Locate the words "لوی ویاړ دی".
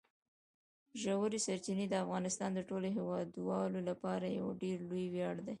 4.89-5.49